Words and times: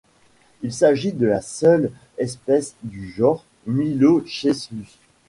Il 0.63 0.73
s'agit 0.73 1.11
de 1.13 1.27
la 1.27 1.41
seule 1.41 1.91
espèce 2.17 2.73
du 2.81 3.07
genre 3.11 3.45
Mylocheilus. 3.67 4.71